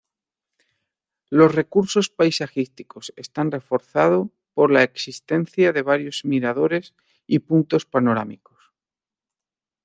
[1.29, 6.95] Los recursos paisajísticos están reforzado por la existencia de varios miradores
[7.27, 8.73] y puntos panorámicos.